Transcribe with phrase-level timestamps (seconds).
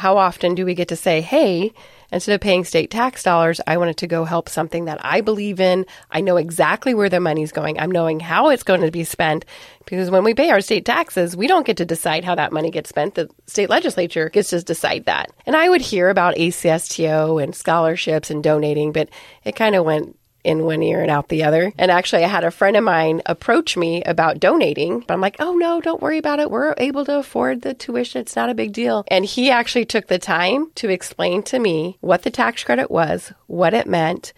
[0.00, 1.74] how often do we get to say, hey,
[2.10, 5.20] instead of paying state tax dollars, I want it to go help something that I
[5.20, 5.84] believe in.
[6.10, 7.78] I know exactly where the money's going.
[7.78, 9.44] I'm knowing how it's going to be spent
[9.84, 12.70] because when we pay our state taxes, we don't get to decide how that money
[12.70, 13.14] gets spent.
[13.14, 15.32] The state legislature gets to decide that.
[15.44, 19.10] And I would hear about ACSTO and scholarships and donating, but
[19.44, 21.72] it kind of went in one ear and out the other.
[21.78, 25.36] And actually, I had a friend of mine approach me about donating, but I'm like,
[25.38, 26.50] oh no, don't worry about it.
[26.50, 28.20] We're able to afford the tuition.
[28.20, 29.04] It's not a big deal.
[29.08, 33.32] And he actually took the time to explain to me what the tax credit was,
[33.46, 34.32] what it meant.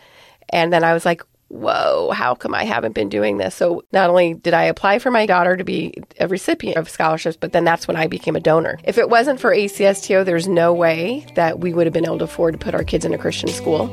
[0.49, 3.55] And then I was like, whoa, how come I haven't been doing this?
[3.55, 7.37] So not only did I apply for my daughter to be a recipient of scholarships,
[7.37, 8.79] but then that's when I became a donor.
[8.85, 12.25] If it wasn't for ACSTO, there's no way that we would have been able to
[12.25, 13.87] afford to put our kids in a Christian school.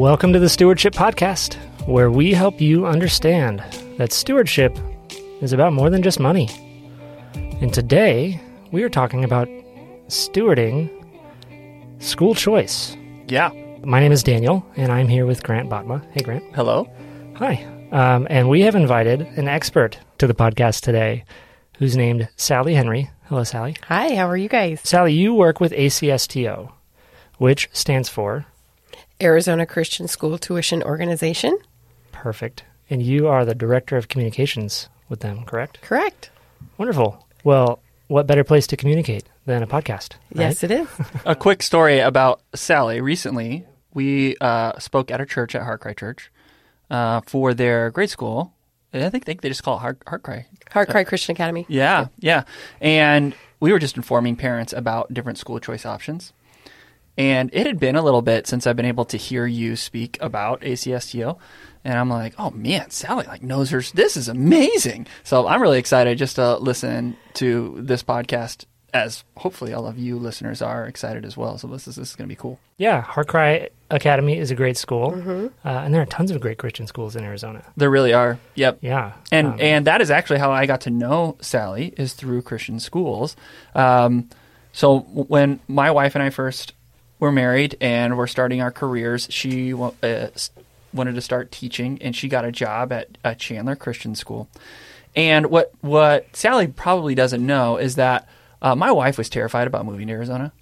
[0.00, 3.62] Welcome to the Stewardship Podcast, where we help you understand
[3.98, 4.74] that stewardship
[5.42, 6.48] is about more than just money.
[7.34, 8.40] And today,
[8.72, 9.46] we are talking about
[10.08, 10.88] stewarding
[11.98, 12.96] school choice.
[13.28, 13.50] Yeah.
[13.84, 16.02] My name is Daniel, and I'm here with Grant Botma.
[16.12, 16.44] Hey, Grant.
[16.54, 16.90] Hello.
[17.36, 17.62] Hi.
[17.92, 21.26] Um, and we have invited an expert to the podcast today
[21.76, 23.10] who's named Sally Henry.
[23.24, 23.76] Hello, Sally.
[23.82, 24.80] Hi, how are you guys?
[24.82, 26.72] Sally, you work with ACSTO,
[27.36, 28.46] which stands for
[29.22, 31.58] Arizona Christian School Tuition Organization.
[32.12, 32.64] Perfect.
[32.88, 35.80] And you are the director of communications with them, correct?
[35.82, 36.30] Correct.
[36.78, 37.26] Wonderful.
[37.44, 40.14] Well, what better place to communicate than a podcast?
[40.34, 40.46] right?
[40.46, 40.88] Yes, it is.
[41.24, 43.00] A quick story about Sally.
[43.00, 46.30] Recently, we uh, spoke at a church at Heart Cry Church
[46.90, 48.52] uh, for their grade school.
[48.92, 50.46] I think they, they just call it Heart, Heart Cry.
[50.72, 51.64] Heart Cry Christian Academy.
[51.68, 52.42] Yeah, yeah.
[52.80, 56.32] And we were just informing parents about different school choice options.
[57.20, 60.16] And it had been a little bit since I've been able to hear you speak
[60.22, 61.36] about ACSTO.
[61.84, 63.82] And I'm like, oh man, Sally like knows her.
[63.82, 65.06] This is amazing.
[65.22, 70.18] So I'm really excited just to listen to this podcast as hopefully all of you
[70.18, 71.58] listeners are excited as well.
[71.58, 72.58] So this is, this is going to be cool.
[72.78, 76.56] Yeah, Heart Cry Academy is a great school, uh, and there are tons of great
[76.56, 77.62] Christian schools in Arizona.
[77.76, 78.38] There really are.
[78.54, 78.78] Yep.
[78.80, 82.42] Yeah, And um, and that is actually how I got to know Sally is through
[82.42, 83.36] Christian schools.
[83.74, 84.30] Um,
[84.72, 86.72] so when my wife and I first
[87.20, 90.28] were married and we're starting our careers, she uh,
[90.92, 94.48] wanted to start teaching, and she got a job at a Chandler Christian School.
[95.14, 98.28] And what what Sally probably doesn't know is that
[98.62, 100.52] uh, my wife was terrified about moving to Arizona.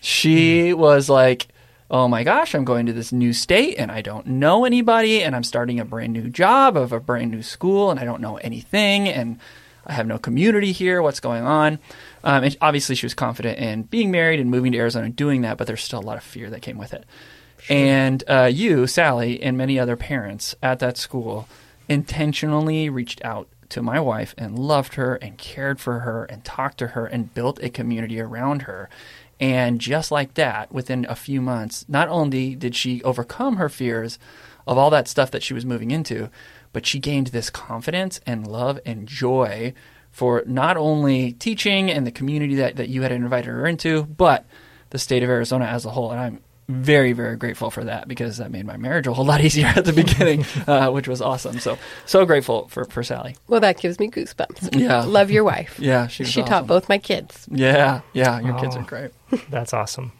[0.00, 1.48] She was like,
[1.90, 5.34] "Oh my gosh, I'm going to this new state and I don't know anybody, and
[5.34, 8.36] I'm starting a brand new job of a brand new school, and I don't know
[8.36, 9.38] anything, and
[9.86, 11.02] I have no community here.
[11.02, 11.78] What's going on?"
[12.22, 15.42] Um, and obviously, she was confident in being married and moving to Arizona and doing
[15.42, 17.04] that, but there's still a lot of fear that came with it.
[17.68, 21.48] And uh, you, Sally, and many other parents at that school
[21.88, 26.78] intentionally reached out to my wife and loved her and cared for her and talked
[26.78, 28.88] to her and built a community around her.
[29.40, 34.18] And just like that, within a few months, not only did she overcome her fears
[34.66, 36.30] of all that stuff that she was moving into,
[36.74, 39.72] but she gained this confidence and love and joy
[40.10, 44.44] for not only teaching and the community that, that you had invited her into, but
[44.90, 46.10] the state of Arizona as a whole.
[46.10, 49.40] And I'm very, very grateful for that because that made my marriage a whole lot
[49.44, 51.58] easier at the beginning, uh, which was awesome.
[51.58, 53.36] So, so grateful for, for Sally.
[53.48, 54.78] Well, that gives me goosebumps.
[54.78, 55.02] Yeah.
[55.04, 55.78] Love your wife.
[55.80, 57.46] Yeah, she was She taught both my kids.
[57.50, 58.80] Yeah, yeah, your kids Oh.
[58.80, 59.10] are great.
[59.50, 60.12] that's awesome.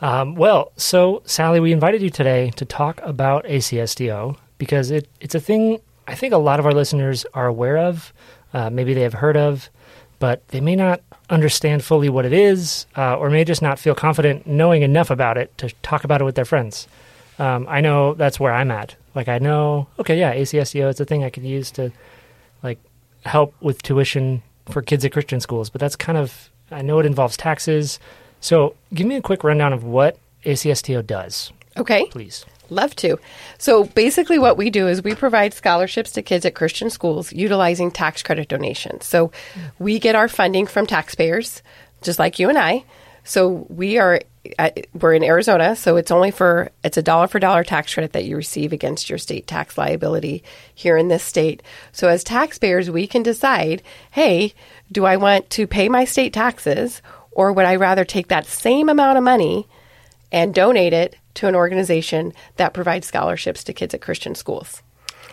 [0.00, 5.34] Um, well, so Sally, we invited you today to talk about ACSTO because it, it's
[5.34, 8.12] a thing I think a lot of our listeners are aware of.
[8.52, 9.68] Uh, maybe they have heard of,
[10.18, 11.00] but they may not
[11.30, 15.38] understand fully what it is, uh, or may just not feel confident knowing enough about
[15.38, 16.86] it to talk about it with their friends.
[17.38, 18.96] Um, I know that's where I'm at.
[19.14, 21.90] Like I know, okay, yeah, ACSTO is a thing I could use to
[22.62, 22.78] like
[23.24, 27.06] help with tuition for kids at Christian schools, but that's kind of I know it
[27.06, 27.98] involves taxes.
[28.40, 32.06] So give me a quick rundown of what ACSTO does, Okay.
[32.10, 32.44] please.
[32.70, 33.18] Love to.
[33.58, 37.90] So basically, what we do is we provide scholarships to kids at Christian schools utilizing
[37.90, 39.04] tax credit donations.
[39.04, 39.32] So
[39.78, 41.62] we get our funding from taxpayers,
[42.00, 42.84] just like you and I.
[43.24, 44.20] So we are
[44.58, 48.12] at, we're in Arizona, so it's only for it's a dollar for dollar tax credit
[48.12, 50.42] that you receive against your state tax liability
[50.74, 51.62] here in this state.
[51.92, 53.82] So as taxpayers, we can decide,
[54.12, 54.54] hey,
[54.90, 57.02] do I want to pay my state taxes,
[57.32, 59.68] or would I rather take that same amount of money
[60.32, 64.82] and donate it to an organization that provides scholarships to kids at Christian schools.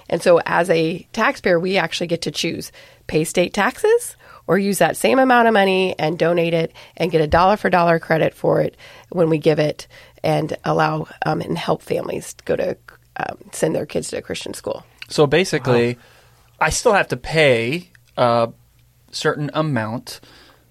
[0.10, 2.72] And so, as a taxpayer, we actually get to choose
[3.08, 4.16] pay state taxes
[4.48, 7.70] or use that same amount of money and donate it and get a dollar for
[7.70, 8.78] dollar credit for it
[9.10, 9.88] when we give it
[10.24, 12.78] and allow um, and help families go to
[13.18, 14.86] um, send their kids to a Christian school.
[15.10, 15.98] So basically,
[16.60, 18.50] I still have to pay a
[19.12, 20.22] certain amount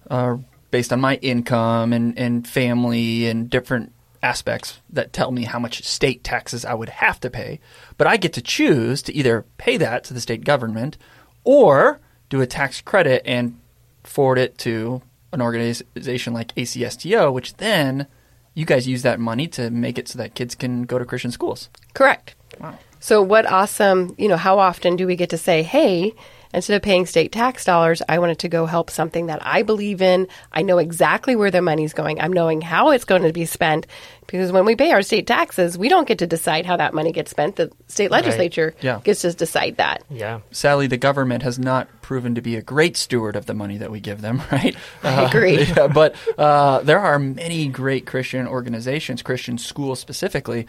[0.09, 0.37] uh,
[0.71, 3.93] based on my income and, and family and different
[4.27, 7.59] aspects that tell me how much state taxes I would have to pay.
[7.97, 10.97] But I get to choose to either pay that to the state government
[11.43, 13.59] or do a tax credit and
[14.03, 15.01] forward it to
[15.31, 18.07] an organization like ACSTO, which then
[18.53, 21.31] you guys use that money to make it so that kids can go to Christian
[21.31, 21.69] schools.
[21.93, 22.35] Correct.
[22.59, 22.77] Wow.
[22.99, 26.13] So, what awesome, you know, how often do we get to say, hey,
[26.57, 30.01] instead of paying state tax dollars, I wanted to go help something that I believe
[30.01, 30.27] in.
[30.51, 32.19] I know exactly where the money's going.
[32.19, 33.87] I'm knowing how it's going to be spent
[34.27, 37.13] because when we pay our state taxes, we don't get to decide how that money
[37.13, 37.55] gets spent.
[37.55, 38.99] The state legislature Yeah.
[39.03, 40.03] gets to decide that.
[40.09, 40.41] Yeah.
[40.51, 43.89] Sadly, the government has not proven to be a great steward of the money that
[43.89, 44.75] we give them, right?
[45.03, 45.63] I agree.
[45.77, 50.67] yeah, but uh, there are many great Christian organizations, Christian schools specifically,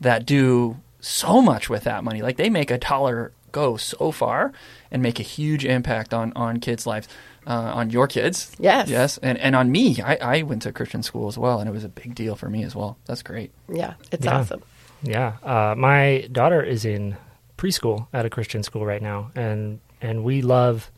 [0.00, 2.22] that do so much with that money.
[2.22, 4.52] Like they make a dollar go so far
[4.90, 7.08] and make a huge impact on on kids' lives,
[7.46, 8.54] uh, on your kids.
[8.58, 8.88] Yes.
[8.88, 10.00] yes, and and on me.
[10.02, 12.48] I, I went to Christian school as well, and it was a big deal for
[12.50, 12.96] me as well.
[13.06, 13.50] That's great.
[13.68, 14.38] Yeah, it's Yeah.
[14.38, 14.62] awesome.
[15.04, 17.16] Yeah, uh, my daughter is in
[17.58, 20.90] preschool at a Christian school right now, and and we love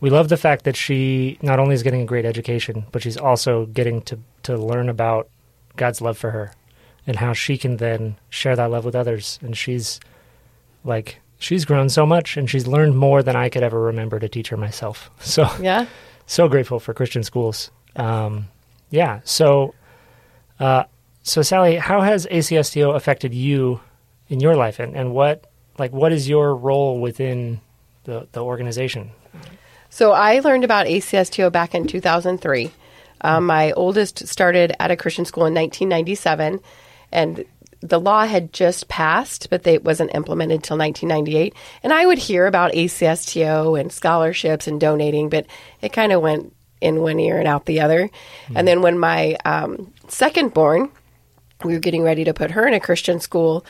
[0.00, 3.16] we love the fact that she not only is getting a great education, but she's
[3.16, 5.28] also getting to to learn about
[5.76, 6.52] God's love for her
[7.06, 9.38] and how she can then share that love with others.
[9.42, 10.00] And she's
[10.84, 14.28] like she's grown so much, and she's learned more than I could ever remember to
[14.28, 15.10] teach her myself.
[15.20, 15.86] So Yeah.
[16.26, 17.72] so grateful for Christian schools.
[17.96, 18.46] Um,
[18.90, 19.20] yeah.
[19.24, 19.74] So,
[20.60, 20.84] uh,
[21.24, 23.80] so Sally, how has ACSTO affected you
[24.28, 27.60] in your life, and, and what like what is your role within
[28.04, 29.10] the the organization?
[29.88, 32.70] So I learned about ACSTO back in 2003.
[33.22, 36.60] Um, my oldest started at a Christian school in 1997,
[37.12, 37.44] and
[37.80, 41.54] the law had just passed, but they, it wasn't implemented until 1998.
[41.82, 45.46] And I would hear about ACSTO and scholarships and donating, but
[45.80, 48.10] it kind of went in one ear and out the other.
[48.54, 50.90] And then when my um, second born,
[51.64, 53.64] we were getting ready to put her in a Christian school.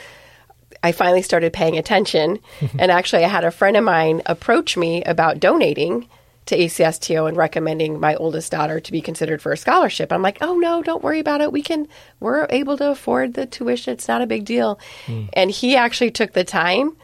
[0.83, 2.39] I finally started paying attention.
[2.79, 6.09] and actually, I had a friend of mine approach me about donating
[6.47, 10.13] to ACSTO and recommending my oldest daughter to be considered for a scholarship.
[10.13, 11.53] I'm like, oh no, don't worry about it.
[11.53, 11.87] We can,
[12.19, 13.93] we're able to afford the tuition.
[13.93, 14.81] It's not a big deal.
[15.07, 15.27] Hmm.
[15.33, 16.97] And he actually took the time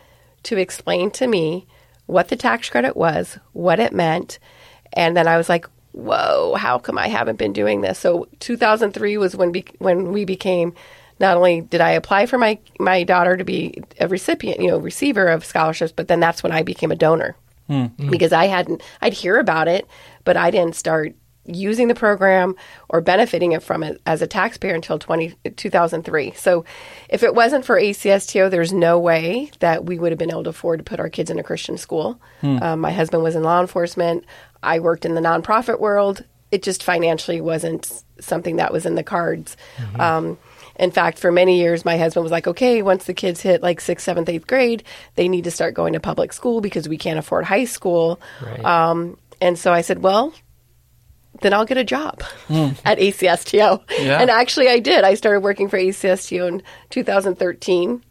[0.44, 1.66] to explain to me
[2.06, 4.38] what the tax credit was, what it meant.
[4.92, 7.98] And then I was like, whoa, how come I haven't been doing this?
[7.98, 10.74] So 2003 was when, be- when we became
[11.18, 14.76] not only did I apply for my my daughter to be a recipient, you know,
[14.76, 17.36] receiver of scholarships, but then that's when I became a donor
[17.68, 19.86] because I hadn't I'd hear about it,
[20.24, 21.14] but I didn't start
[21.48, 22.56] using the program
[22.88, 26.32] or benefiting it from it as a taxpayer until 20, 2003.
[26.32, 26.64] So
[27.08, 30.50] if it wasn't for ACSTO, there's no way that we would have been able to
[30.50, 32.20] afford to put our kids in a Christian school.
[32.42, 34.24] Um, my husband was in law enforcement.
[34.62, 36.24] I worked in the nonprofit world.
[36.50, 39.56] It just financially wasn't something that was in the cards.
[40.00, 40.38] Um,
[40.78, 43.80] in fact, for many years, my husband was like, okay, once the kids hit like
[43.80, 44.82] sixth, seventh, eighth grade,
[45.14, 48.20] they need to start going to public school because we can't afford high school.
[48.42, 48.64] Right.
[48.64, 50.32] Um, and so I said, well,
[51.42, 53.82] then I'll get a job at ACSTO.
[53.98, 54.20] Yeah.
[54.20, 55.04] And actually, I did.
[55.04, 58.02] I started working for ACSTO in 2013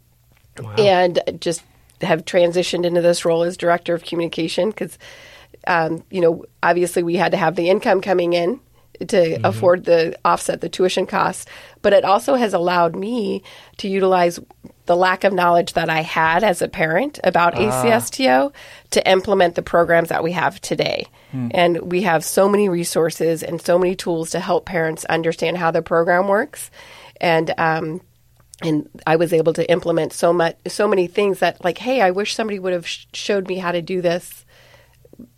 [0.59, 0.73] Wow.
[0.77, 1.61] and just
[2.01, 4.97] have transitioned into this role as director of communication because,
[5.67, 8.59] um, you know, obviously we had to have the income coming in
[8.99, 9.45] to mm-hmm.
[9.45, 11.45] afford the offset the tuition costs,
[11.81, 13.43] but it also has allowed me
[13.77, 14.39] to utilize
[14.85, 17.59] the lack of knowledge that I had as a parent about ah.
[17.59, 18.53] ACSTO
[18.91, 21.07] to implement the programs that we have today.
[21.31, 21.49] Hmm.
[21.51, 25.71] And we have so many resources and so many tools to help parents understand how
[25.71, 26.69] the program works.
[27.19, 28.01] And um,
[28.61, 32.11] and I was able to implement so much, so many things that, like, hey, I
[32.11, 34.44] wish somebody would have sh- showed me how to do this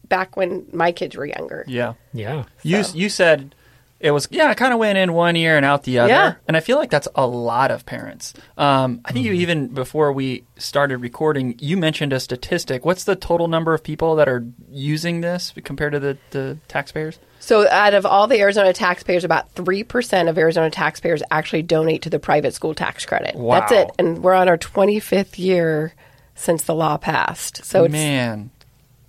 [0.10, 1.64] back when my kids were younger.
[1.68, 1.94] Yeah.
[2.14, 2.44] yeah.
[2.64, 3.54] You So- you said
[4.00, 6.34] it was yeah, it kind of went in one ear and out the other, Yeah.
[6.48, 8.36] and I feel like that's a lot of parents.
[8.56, 12.86] Um, I think you even before we started recording, you mentioned a statistic.
[12.86, 17.18] What's the total number of people that are using this compared to the, the taxpayers?
[17.40, 22.10] So, out of all the Arizona taxpayers, about 3% of Arizona taxpayers actually donate to
[22.10, 23.36] the private school tax credit.
[23.36, 23.60] Wow.
[23.60, 23.90] That's it.
[24.00, 25.94] And we're on our 25th year
[26.36, 27.64] since the law passed.
[27.66, 28.50] So, it's, Man,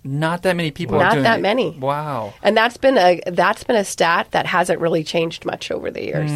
[0.03, 0.95] not that many people.
[0.97, 1.41] are Not doing that it.
[1.41, 1.71] many.
[1.77, 2.33] Wow.
[2.43, 6.03] and that's been a that's been a stat that hasn't really changed much over the
[6.03, 6.31] years.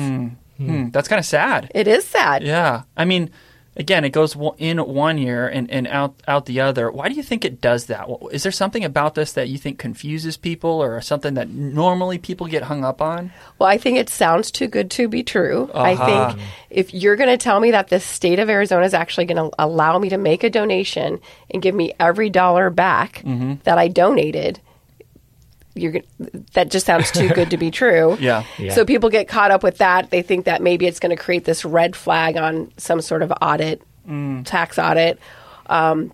[0.58, 1.72] Hmm, that's kind of sad.
[1.74, 2.43] It is sad.
[2.43, 3.29] Yeah, I mean,
[3.75, 6.92] again, it goes in one year and, and out out the other.
[6.92, 8.08] Why do you think it does that?
[8.32, 12.48] Is there something about this that you think confuses people, or something that normally people
[12.48, 13.32] get hung up on?
[13.60, 15.70] Well, I think it sounds too good to be true.
[15.74, 16.06] I Uh-huh.
[16.34, 19.50] think if you're going to tell me that the state of Arizona is actually going
[19.50, 21.20] to allow me to make a donation
[21.51, 23.53] and give me every dollar back Mm-hmm.
[23.63, 24.60] that I donated,
[25.75, 25.96] you're
[26.53, 28.18] that just sounds too good to be true.
[28.20, 28.44] Yeah.
[28.58, 28.74] Yeah.
[28.74, 30.10] So people get caught up with that.
[30.12, 33.32] They think that maybe it's going to create this red flag on some sort of
[33.42, 34.46] audit, Mm.
[34.46, 35.18] tax audit.
[35.68, 36.12] Um,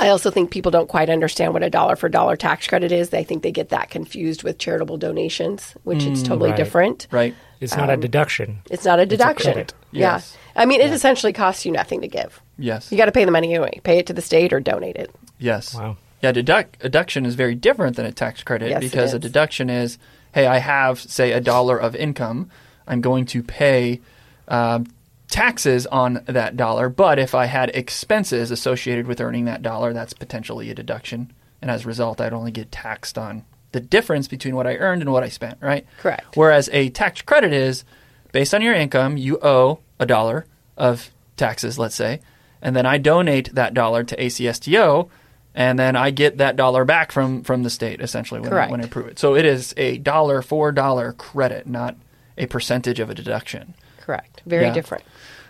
[0.00, 3.10] I also think people don't quite understand what a dollar for dollar tax credit is.
[3.10, 6.56] They think they get that confused with charitable donations, which it's totally Right.
[6.56, 7.06] different.
[7.12, 7.34] Right.
[7.60, 8.58] It's not a deduction.
[8.70, 9.52] It's not a deduction.
[9.52, 9.74] credit.
[9.92, 10.14] Yeah.
[10.14, 10.36] Yes.
[10.56, 12.40] I mean, it essentially costs you nothing to give.
[12.58, 12.90] Yes.
[12.90, 13.80] You got to pay the money anyway.
[13.84, 15.14] Pay it to the state or donate it.
[15.38, 15.74] Yes.
[15.74, 15.96] Wow.
[16.22, 19.98] Yeah, deduct, deduction is very different than a tax credit Yes, because a deduction is,
[20.32, 22.50] hey, I have, say, a dollar of income.
[22.86, 24.00] I'm going to pay
[24.48, 24.86] um,
[25.28, 26.88] taxes on that dollar.
[26.88, 31.32] But if I had expenses associated with earning that dollar, that's potentially a deduction.
[31.60, 35.02] And as a result, I'd only get taxed on the difference between what I earned
[35.02, 35.86] and what I spent, right?
[35.98, 36.36] Correct.
[36.36, 37.84] Whereas a tax credit is
[38.30, 42.20] based on your income, you owe a dollar of taxes, let's say,
[42.60, 45.08] and then I donate that dollar to ACSTO,
[45.54, 48.80] and then I get that dollar back from from the state essentially when, I, when
[48.82, 49.18] I prove it.
[49.18, 51.96] So it is a dollar for dollar credit, not
[52.38, 53.74] a percentage of a deduction.
[54.00, 54.42] Correct.
[54.46, 54.72] Very Yeah.
[54.72, 55.04] different.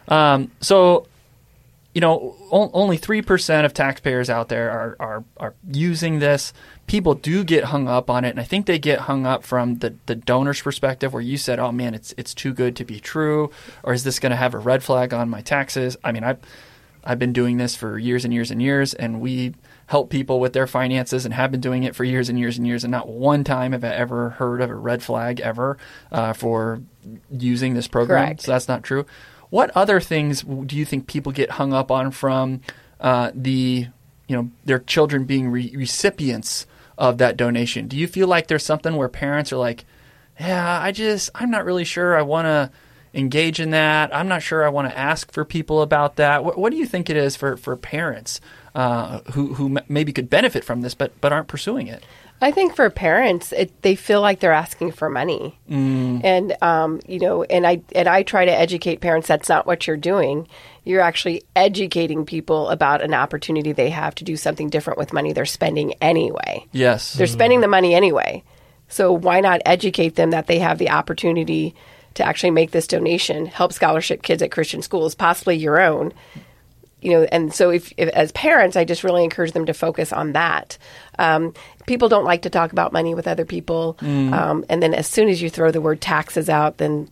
[0.08, 1.06] Um, so,
[1.94, 6.52] you know, o- only three percent of taxpayers out there are, are are using this.
[6.88, 9.76] People do get hung up on it, and I think they get hung up from
[9.76, 12.98] the, the donor's perspective, where you said, "Oh man, it's it's too good to be
[12.98, 13.50] true,"
[13.84, 15.96] or is this going to have a red flag on my taxes?
[16.02, 16.36] I mean, I
[17.04, 19.54] I've been doing this for years and years and years, and we
[19.92, 22.66] help people with their finances and have been doing it for years and years and
[22.66, 22.82] years.
[22.82, 25.76] And not one time have I ever heard of a red flag ever
[26.10, 26.80] uh, for
[27.30, 28.24] using this program.
[28.24, 28.40] Correct.
[28.40, 29.04] So that's not true.
[29.50, 32.62] What other things do you think people get hung up on from
[33.00, 33.88] uh, the,
[34.28, 37.86] you know, their children being re- recipients of that donation?
[37.86, 39.84] Do you feel like there's something where parents are like,
[40.40, 42.70] yeah, I just, I'm not really sure I want to
[43.12, 44.16] engage in that.
[44.16, 46.46] I'm not sure I want to ask for people about that.
[46.46, 48.40] What, what do you think it is for, for parents
[48.74, 52.04] uh, who, who m- maybe could benefit from this but, but aren't pursuing it?
[52.40, 56.24] I think for parents, it, they feel like they're asking for money, Mm.
[56.24, 59.86] and um, you know, and I and I try to educate parents that's not what
[59.86, 60.48] you're doing.
[60.82, 65.32] You're actually educating people about an opportunity they have to do something different with money
[65.32, 66.66] they're spending anyway.
[66.72, 67.12] Yes.
[67.12, 68.42] They're spending the money anyway,
[68.88, 71.76] so why not educate them that they have the opportunity
[72.14, 76.12] to actually make this donation, help scholarship kids at Christian schools, possibly your own,
[77.02, 80.12] you know and so if, if as parents i just really encourage them to focus
[80.12, 80.78] on that.
[81.18, 81.54] Um,
[81.86, 83.96] people don't like to talk about money with other people.
[84.00, 87.08] Um, and then as soon as you throw the word taxes out then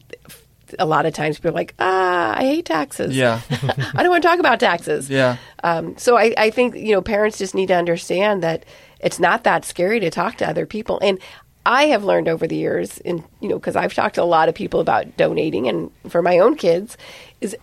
[0.78, 3.16] a lot of times people are like ah i hate taxes.
[3.16, 3.40] Yeah.
[3.50, 5.10] i don't want to talk about taxes.
[5.10, 5.36] Yeah.
[5.64, 8.64] um, so I, I think you know parents just need to understand that
[9.00, 10.98] it's not that scary to talk to other people.
[11.02, 11.18] And
[11.66, 14.48] i have learned over the years in you know because i've talked to a lot
[14.48, 16.96] of people about donating and for my own kids
[17.42, 17.54] is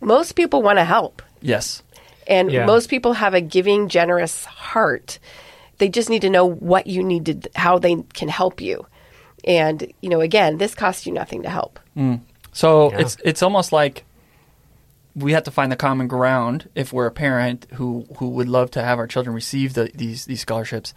[0.00, 1.82] most people want to help Yes.
[2.26, 2.66] and Yeah.
[2.66, 5.18] most people have a giving, generous heart.
[5.78, 8.86] They just need to know what you need to, how they can help you.
[9.44, 11.78] And, you know, again, this costs you nothing to help.
[12.52, 12.98] So Yeah.
[13.00, 14.04] it's it's almost like
[15.14, 18.70] we have to find the common ground if we're a parent who who would love
[18.72, 20.94] to have our children receive the, these these scholarships.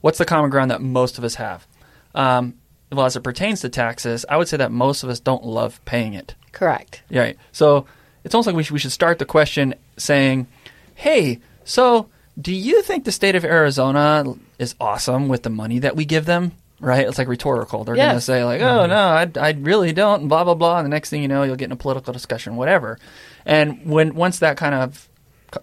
[0.00, 1.66] What's the common ground that most of us have?
[2.14, 2.54] Um,
[2.90, 5.80] well, as it pertains to taxes, I would say that most of us don't love
[5.84, 6.34] paying it.
[6.52, 7.02] Correct.
[7.08, 7.38] Yeah, Right.
[7.52, 7.86] So
[8.24, 10.46] it's almost like we should, we should start the question saying,
[10.94, 12.08] "Hey, so
[12.40, 14.24] do you think the state of Arizona
[14.58, 17.06] is awesome with the money that we give them?" Right?
[17.06, 17.84] It's like rhetorical.
[17.84, 18.90] They're going to say like, "Oh mm-hmm.
[18.90, 20.78] no, I, I really don't," and blah blah blah.
[20.78, 22.98] And the next thing you know, you'll get in a political discussion, whatever.
[23.44, 25.08] And when once that kind of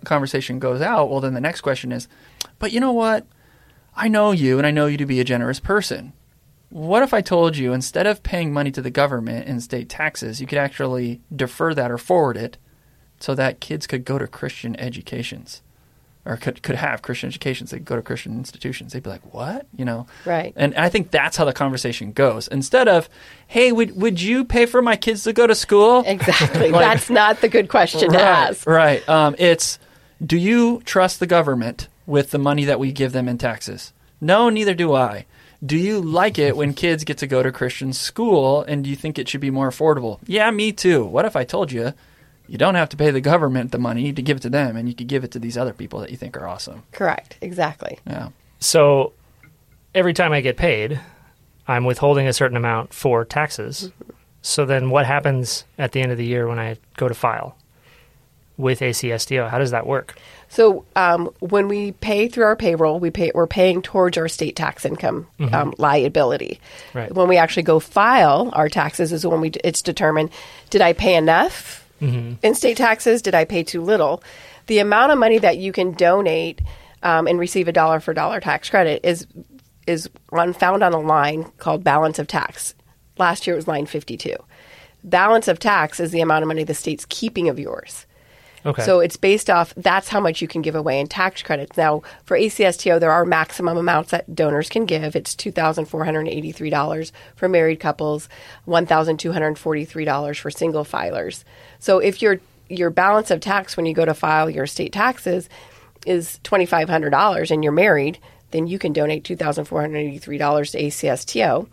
[0.04, 2.08] conversation goes out, well, then the next question is,
[2.58, 3.26] "But you know what?
[3.96, 6.14] I know you, and I know you to be a generous person."
[6.70, 10.40] What if I told you instead of paying money to the government in state taxes,
[10.40, 12.58] you could actually defer that or forward it
[13.20, 15.62] so that kids could go to Christian educations
[16.26, 17.72] or could, could have Christian educations?
[17.72, 18.94] They could go to Christian institutions.
[18.94, 19.66] They'd be like, what?
[19.76, 20.06] You know?
[20.26, 20.54] Right.
[20.56, 22.48] And I think that's how the conversation goes.
[22.50, 23.10] Instead of,
[23.48, 26.04] hey, would, would you pay for my kids to go to school?
[26.06, 26.70] Exactly.
[26.80, 28.68] Like- That's not the good question to right, ask.
[28.68, 29.08] Right.
[29.10, 29.80] Um, it's
[30.24, 33.92] do you trust the government with the money that we give them in taxes?
[34.22, 35.26] No, neither do I.
[35.66, 36.76] Do you like it when mm-hmm.
[36.76, 39.70] kids get to go to Christian school and do you think it should be more
[39.70, 40.20] affordable?
[40.26, 41.06] Yeah, me too.
[41.06, 41.94] What if I told you
[42.48, 44.88] you don't have to pay the government the money to give it to them and
[44.88, 46.84] you could give it to these other people that you think are awesome?
[46.92, 47.38] Correct.
[47.42, 48.00] Exactly.
[48.08, 48.30] Yeah.
[48.60, 49.14] So
[49.94, 51.00] every time I get paid,
[51.68, 53.92] I'm withholding a certain amount for taxes.
[53.92, 54.12] Mm-hmm.
[54.42, 57.58] So then what happens at the end of the year when I go to file?
[58.60, 59.50] with ACSTO?
[59.50, 60.16] How does that work?
[60.50, 64.56] So um, when we pay through our payroll, we pay we're paying towards our state
[64.56, 66.60] tax income um, liability.
[66.94, 67.14] Right.
[67.14, 70.32] When we actually go file our taxes is when we it's determined
[70.70, 71.88] did I pay enough
[72.44, 73.22] in state taxes?
[73.22, 74.24] Did I pay too little?
[74.66, 76.62] The amount of money that you can donate
[77.04, 79.28] um, and receive a dollar for dollar tax credit is
[79.86, 82.74] is on, found on a line called balance of tax.
[83.18, 84.36] Last year it was line fifty two.
[85.04, 88.06] Balance of tax is the amount of money the state's keeping of yours.
[88.66, 88.84] Okay.
[88.84, 91.78] So it's based off that's how much you can give away in tax credits.
[91.78, 95.16] Now, for ACSTO, there are maximum amounts that donors can give.
[95.16, 98.30] It's $2,483 for married couples,
[98.68, 101.44] $1,243 for single filers.
[101.80, 102.40] So if your
[102.70, 105.50] your balance of tax when you go to file your state taxes
[106.06, 108.20] is $2,500 and you're married,
[108.52, 111.68] then you can donate $2,483 to ACSTO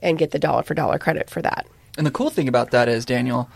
[0.00, 1.66] and get the dollar for dollar credit for that.
[1.96, 3.48] And the cool thing about that is, Daniel,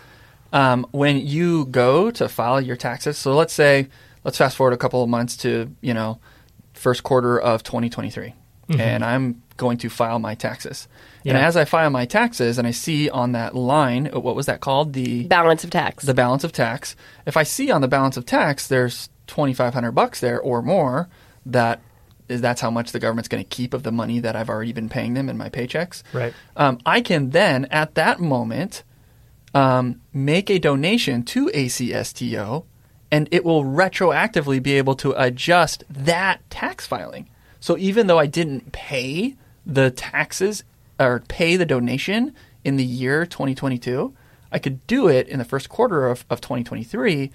[0.52, 3.88] um, when you go to file your taxes, so let's say,
[4.24, 6.18] let's fast forward a couple of months to, you know,
[6.74, 8.34] first quarter of 2023,
[8.78, 10.88] and I'm going to file my taxes.
[11.24, 14.46] And as I file my taxes and I see on that line, uh, what was
[14.46, 14.94] that called?
[14.94, 16.04] The Balance of tax.
[16.04, 16.96] the balance of tax.
[17.26, 21.08] If I see on the balance of tax there's 2500 bucks there or more,
[21.44, 21.82] that
[22.28, 24.72] is that's how much the government's going to keep of the money that I've already
[24.72, 26.02] been paying them in my paychecks.
[26.12, 26.32] Right.
[26.56, 28.84] Um, I can then at that moment
[29.54, 32.64] um, make a donation to ACSTO
[33.10, 37.28] and it will retroactively be able to adjust that tax filing.
[37.60, 40.64] So even though I didn't pay the taxes
[41.00, 44.14] or pay the donation in the year 2022,
[44.52, 47.30] I could do it in the first quarter of, of 2023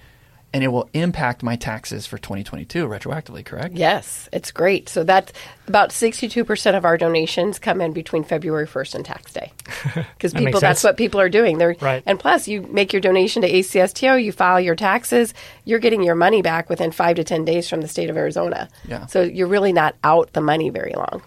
[0.54, 3.74] and it will impact my taxes for 2022 retroactively, correct?
[3.74, 4.88] Yes, it's great.
[4.88, 5.32] So that's
[5.66, 9.52] about 62% of our donations come in between February 1st and tax day.
[10.14, 11.58] Because That people that's what people are doing.
[11.58, 12.02] They're Right.
[12.06, 15.34] and plus you make your donation to ACSTO, you file your taxes,
[15.64, 18.68] you're getting your money back within 5 to 10 days from the state of Arizona.
[18.86, 19.06] Yeah.
[19.06, 21.20] So you're really not out the money very long.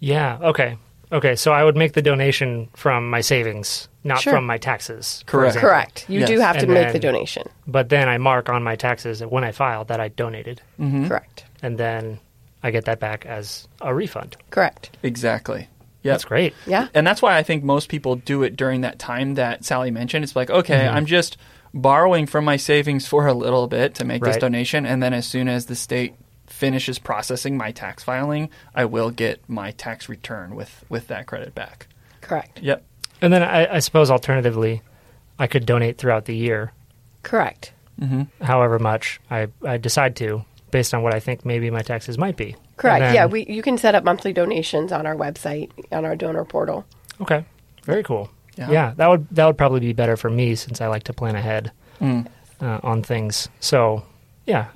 [0.00, 0.38] Yeah.
[0.40, 0.78] Okay.
[1.12, 1.34] Okay.
[1.36, 4.32] So I would make the donation from my savings, not Sure.
[4.34, 5.22] from my taxes.
[5.26, 5.56] for Correct.
[5.56, 5.68] example.
[5.70, 6.04] Correct.
[6.08, 6.42] You do Yes.
[6.42, 7.42] have to And make the then- donation.
[7.66, 11.08] But then I mark on my taxes when I filed that I donated, Mm-hmm.
[11.08, 11.44] Correct.
[11.62, 12.18] and then
[12.62, 14.36] I get that back as a refund.
[14.50, 14.90] Correct.
[15.02, 15.68] Exactly.
[16.02, 16.12] Yep.
[16.14, 16.54] That's great.
[16.66, 16.88] Yeah.
[16.94, 20.24] And that's why I think most people do it during that time that Sally mentioned.
[20.24, 20.96] It's like, okay, Mm-hmm.
[20.96, 21.36] I'm just
[21.74, 24.40] borrowing from my savings for a little bit to make this Right.
[24.40, 24.86] donation.
[24.86, 26.14] And then as soon as the state
[26.60, 31.54] finishes processing my tax filing, I will get my tax return with, with that credit
[31.54, 31.86] back.
[32.20, 32.60] Correct.
[32.62, 32.84] Yep.
[33.22, 34.82] And then I, I suppose alternatively,
[35.38, 36.72] I could donate throughout the year,
[37.22, 37.72] Correct.
[38.42, 42.36] however much I, I decide to, based on what I think maybe my taxes might
[42.36, 42.56] be.
[42.76, 43.00] Correct.
[43.00, 46.44] Then- yeah, we you can set up monthly donations on our website on our donor
[46.44, 46.84] portal.
[47.20, 47.44] Okay.
[47.84, 48.30] Very cool.
[48.56, 48.70] Yeah.
[48.70, 48.92] Yeah.
[48.96, 51.72] that would that would probably be better for me since I like to plan ahead
[52.00, 52.26] Mm.
[52.62, 53.48] uh, on things.
[53.60, 54.02] So,
[54.46, 54.68] yeah,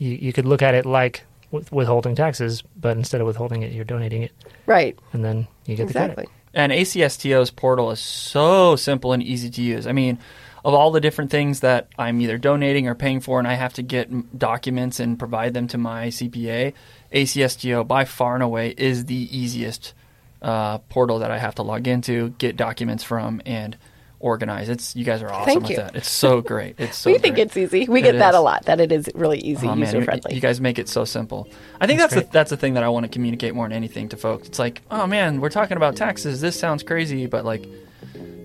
[0.00, 3.84] you, you could look at it like withholding taxes, but instead of withholding it, you're
[3.84, 4.32] donating it,
[4.66, 4.98] Right.
[5.12, 6.14] and then you get the Exactly.
[6.26, 6.30] credit.
[6.54, 9.86] And ACSTO's portal is so simple and easy to use.
[9.86, 10.18] I mean,
[10.64, 13.72] of all the different things that I'm either donating or paying for, and I have
[13.74, 16.72] to get documents and provide them to my CPA,
[17.12, 19.94] ACSTO by far and away is the easiest
[20.42, 23.76] uh, portal that I have to log into, get documents from, and
[24.20, 24.68] organize.
[24.68, 25.76] It's you guys are awesome Thank with you.
[25.78, 25.96] that.
[25.96, 26.76] It's so great.
[26.78, 27.46] It's so we think great.
[27.48, 27.88] it's easy.
[27.88, 28.66] We It get that a lot.
[28.66, 30.34] That it is really easy, Oh, user friendly.
[30.34, 31.48] You guys make it so simple.
[31.80, 33.76] I think that's, That's the, that's the thing that I want to communicate more than
[33.76, 34.46] anything to folks.
[34.48, 36.40] It's like, oh man, we're talking about taxes.
[36.40, 37.66] This sounds crazy, but like,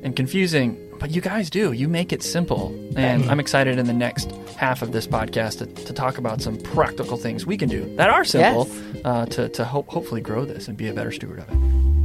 [0.04, 0.82] and confusing.
[0.98, 1.74] But you guys do.
[1.74, 2.74] You make it simple.
[2.96, 6.58] And I'm excited in the next half of this podcast to, to talk about some
[6.58, 8.70] practical things we can do that are simple
[9.04, 12.05] uh, to, to hope, hopefully grow this and be a better steward of it.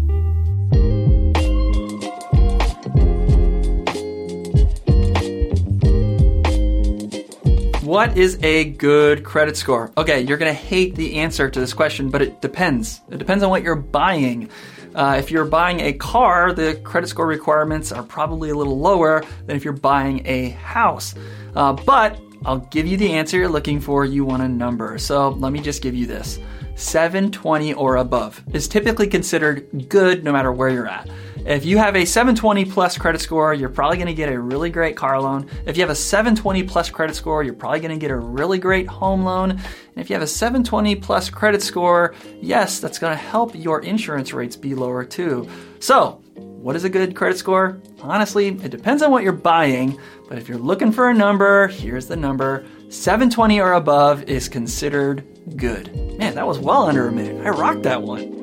[7.90, 9.90] What is a good credit score?
[9.98, 13.00] Okay, you're going to hate the answer to this question, but it depends.
[13.11, 14.48] It depends on what you're buying.
[14.94, 19.24] Uh, if you're buying a car, the credit score requirements are probably a little lower
[19.46, 21.16] than if you're buying a house.
[21.57, 24.05] Uh, but I'll give you the answer you're looking for.
[24.05, 24.96] You want a number.
[24.96, 26.38] So let me just give you this
[26.76, 31.11] 720 or above is typically considered good no matter where you're at.
[31.46, 34.68] If you have a 720 plus credit score, you're probably going to get a really
[34.68, 35.48] great car loan.
[35.64, 38.59] If you have a 720 plus credit score, you're probably going to get a really
[38.59, 39.53] great home loan.
[39.53, 39.61] And
[39.96, 44.35] if you have a 720 plus credit score, yes, that's going to help your insurance
[44.35, 45.48] rates be lower too.
[45.79, 47.81] So, what is a good credit score?
[48.03, 49.98] Honestly, it depends on what you're buying,
[50.29, 55.24] but if you're looking for a number, here's the number 720 or above is considered
[55.57, 56.18] good.
[56.18, 57.46] Man, that was well under a minute.
[57.46, 58.39] I rocked that one.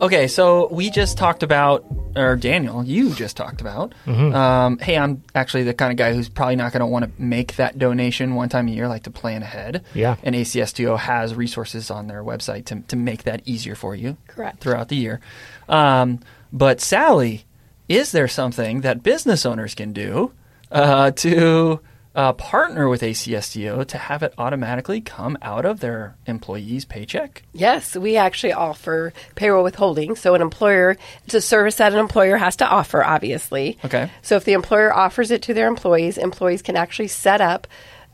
[0.00, 1.84] Okay, so we just talked about
[2.16, 3.94] or Daniel, you just talked about.
[4.06, 4.34] Mm-hmm.
[4.34, 7.22] Um, hey, I'm actually the kind of guy who's probably not going to want to
[7.22, 9.84] make that donation one time a year, like to plan ahead.
[9.94, 10.16] Yeah.
[10.22, 14.60] And ACSTO has resources on their website to, to make that easier for you Correct.
[14.60, 15.20] throughout the year.
[15.68, 16.20] Um,
[16.52, 17.44] but Sally,
[17.88, 20.32] is there something that business owners can do
[20.72, 21.80] uh, to
[22.16, 27.42] uh, partner with ACSTO to have it automatically come out of their employee's paycheck?
[27.52, 30.16] Yes, we actually offer payroll withholding.
[30.16, 33.78] So an employer, it's a service that an employer has to offer, obviously.
[33.84, 34.10] Okay.
[34.22, 37.66] So if the employer offers it to their employees, employees can actually set up.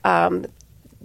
[0.04, 0.46] Um,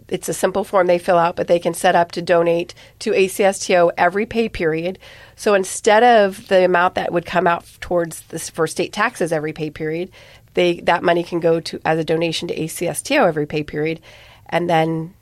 [0.09, 3.11] it's a simple form they fill out, but they can set up to donate to
[3.11, 4.99] ACSTO every pay period.
[5.35, 9.53] So instead of the amount that would come out towards this for state taxes every
[9.53, 10.11] pay period,
[10.57, 14.01] they that money can go to as a donation to ACSTO every pay period,
[14.49, 15.13] and then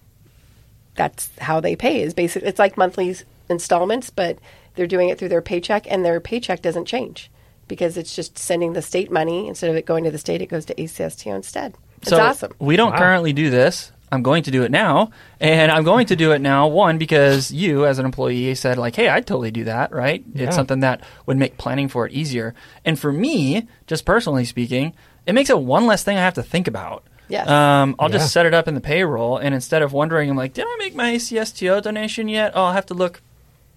[0.95, 3.13] that's how they pay is basically it's like monthly
[3.50, 4.39] installments but
[4.76, 7.30] they're doing it through their paycheck and their paycheck doesn't change
[7.67, 10.45] because it's just sending the state money instead of it going to the state it
[10.48, 12.98] goes to ACSTO instead it's so awesome We don't Wow.
[13.00, 13.91] currently do this.
[14.12, 16.68] I'm going to do it now, and I'm going to do it now.
[16.68, 20.24] One because you, as an employee, said like, "Hey, I'd totally do that." Right?
[20.34, 20.46] Yeah.
[20.48, 22.54] It's something that would make planning for it easier.
[22.86, 24.94] And for me, just personally speaking,
[25.26, 27.04] it makes it one less thing I have to think about.
[27.28, 27.50] Yes.
[27.50, 28.18] Um, I'll Yeah.
[28.20, 30.76] just set it up in the payroll, and instead of wondering, I'm like, "Did I
[30.78, 33.22] make my ACSTO donation yet?" Oh, I'll have to look,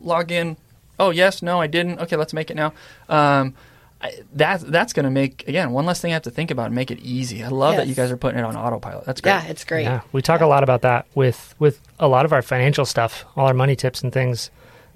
[0.00, 0.56] log in.
[1.00, 2.00] Oh, yes, no, I didn't.
[2.00, 2.72] Okay, let's make it now.
[3.08, 3.54] Um,
[4.00, 6.66] I, that that's going to make again one less thing I have to think about
[6.66, 7.42] and make it easy.
[7.42, 9.04] I love that you guys are putting it on autopilot.
[9.04, 9.32] That's great.
[9.32, 12.32] yeah it's great Yeah, we talk a lot about that with with a lot of
[12.32, 14.50] our financial stuff, all our money tips and things.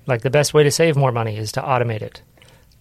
[0.07, 2.23] Like the best way to save more money is to automate it.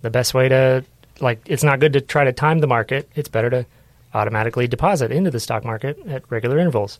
[0.01, 0.83] The best way to
[1.19, 3.09] like it's not good to try to time the market.
[3.15, 3.65] It's better to
[4.13, 6.99] automatically deposit into the stock market at regular intervals.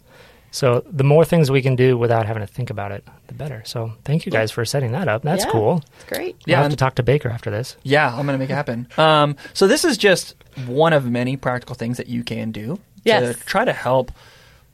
[0.54, 3.64] So the more things we can do without having to think about it, the better.
[3.66, 5.24] So thank you guys for setting that up.
[5.24, 5.52] That's Yeah.
[5.52, 5.84] cool.
[5.96, 7.78] it's great Yeah, Yeah, I'll have and- to talk to Baker after this.
[7.84, 8.88] Yeah, I'm going to make it happen.
[8.98, 10.36] Um, so this is just
[10.68, 13.36] one of many practical things that you can do Yes.
[13.38, 14.12] to try to help.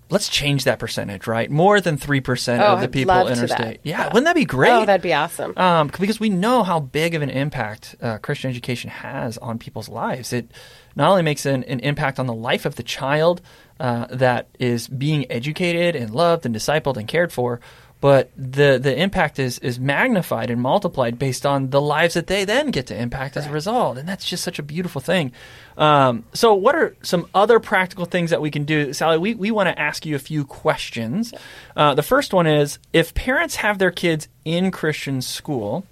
[0.10, 1.52] Let's change that percentage, right?
[1.52, 3.60] More than three percent Oh, of the I'd people love to interstate.
[3.60, 3.80] that.
[3.84, 4.06] Yeah, Yeah.
[4.08, 4.72] wouldn't that be great?
[4.72, 8.50] oh that'd be awesome um, because we know how big of an impact uh, Christian
[8.50, 10.32] education has on people's lives.
[10.32, 10.50] It
[10.96, 13.42] not only makes an, an impact on the life of the child
[13.80, 17.60] uh, that is being educated and loved and discipled and cared for,
[18.00, 22.46] but the the impact is is magnified and multiplied based on the lives that they
[22.46, 25.32] then get to impact as a result, and that's just such a beautiful thing.
[25.78, 29.18] Um, so, what are some other practical things that we can do, Sally?
[29.18, 31.34] We we want to ask you a few questions.
[31.76, 35.84] Uh, the first one is if parents have their kids in Christian school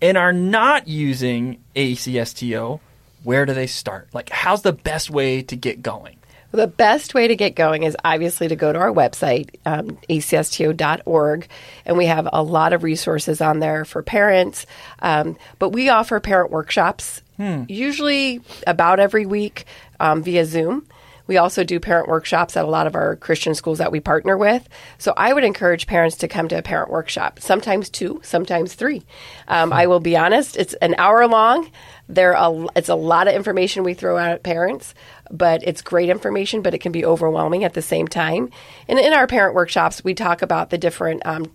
[0.00, 2.78] and are not using ACSTO,
[3.24, 4.08] where do they start?
[4.12, 6.18] Like, how's the best way to get going?
[6.54, 11.48] The best way to get going is obviously to go to our website, um, acsto.org,
[11.84, 14.64] and we have a lot of resources on there for parents.
[15.00, 17.22] Um, but we offer parent workshops,
[17.68, 19.64] usually about every week
[19.98, 20.86] um, via Zoom.
[21.26, 24.36] We also do parent workshops at a lot of our Christian schools that we partner
[24.36, 24.68] with.
[24.98, 29.02] So I would encourage parents to come to a parent workshop, sometimes two, sometimes three.
[29.48, 31.70] Um, I will be honest, it's an hour long.
[32.08, 32.36] There
[32.76, 34.94] it's a lot of information we throw out at parents,
[35.30, 38.50] but it's great information, but it can be overwhelming at the same time.
[38.88, 41.50] And in our parent workshops, we talk about the different um,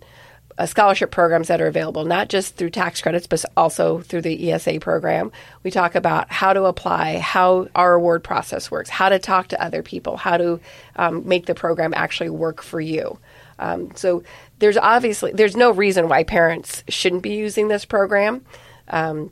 [0.60, 4.52] uh, scholarship programs that are available, not just through tax credits, but also through the
[4.52, 5.32] ESA program.
[5.62, 9.62] We talk about how to apply, how our award process works, how to talk to
[9.62, 10.60] other people, how to
[10.96, 13.18] um, make the program actually work for you.
[13.58, 14.22] Um, so
[14.58, 18.44] there's obviously there's no reason why parents shouldn't be using this program.
[18.88, 19.30] Um,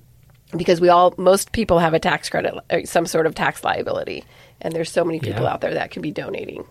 [0.57, 4.25] because we all most people have a tax credit uh, some sort of tax liability
[4.63, 5.53] and there's so many people Yeah.
[5.53, 6.65] out there that can be donating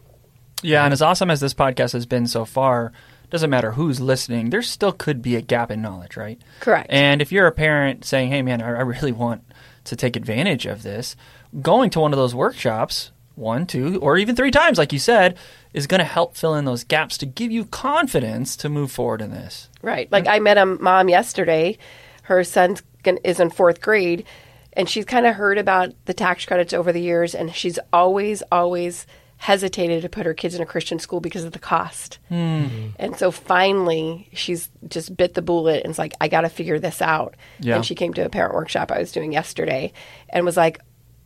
[0.64, 2.92] Yeah, and as awesome as this podcast has been so far,
[3.30, 6.42] doesn't matter who's listening, there still could be a gap in knowledge, right?
[6.60, 6.88] Correct.
[6.90, 9.44] And if you're a parent saying, hey, man, I, I really want
[9.86, 11.16] to take advantage of this,
[11.62, 15.38] going to one of those workshops, one, two, or even three times, like you said,
[15.74, 19.22] is going to help fill in those gaps to give you confidence to move forward
[19.22, 19.70] in this.
[19.82, 20.12] Right.
[20.12, 21.78] Like I met a mom yesterday.
[22.24, 22.78] Her son
[23.24, 24.26] is in fourth grade,
[24.74, 28.42] and she's kind of heard about the tax credits over the years, and she's always,
[28.52, 29.06] always
[29.38, 32.18] hesitated to put her kids in a Christian school because of the cost.
[32.30, 36.80] And so finally, she's just bit the bullet and it's like, I got to figure
[36.80, 37.36] this out.
[37.60, 37.76] Yeah.
[37.76, 39.94] And she came to a parent workshop I was doing yesterday
[40.30, 40.80] and was like,